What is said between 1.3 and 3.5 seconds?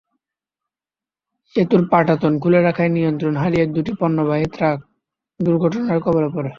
সেতুর পাটাতন খুলে রাখায় নিয়ন্ত্রণ